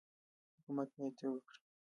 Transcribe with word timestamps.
حکومت 0.57 0.89
باید 0.97 1.13
څه 1.19 1.27
وکړي؟ 1.31 1.61